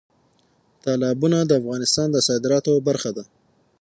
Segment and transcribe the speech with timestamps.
[0.83, 3.23] تالابونه د افغانستان د صادراتو برخه ده.